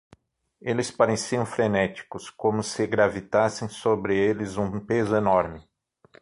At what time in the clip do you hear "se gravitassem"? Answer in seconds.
2.63-3.69